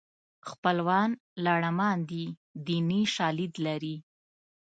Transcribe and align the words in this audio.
خپلوان 0.49 1.09
لړمان 1.45 1.97
دي 2.11 2.25
دیني 2.67 3.01
شالید 3.15 3.53
لري 3.65 3.95